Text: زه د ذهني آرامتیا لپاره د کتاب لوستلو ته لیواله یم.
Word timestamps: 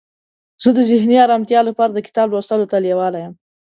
زه 0.63 0.69
د 0.77 0.79
ذهني 0.89 1.15
آرامتیا 1.25 1.59
لپاره 1.69 1.91
د 1.93 1.99
کتاب 2.07 2.27
لوستلو 2.33 2.69
ته 2.71 2.77
لیواله 2.85 3.17
یم. 3.23 3.33